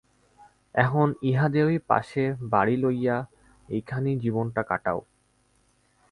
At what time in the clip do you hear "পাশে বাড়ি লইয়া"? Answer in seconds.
1.89-3.17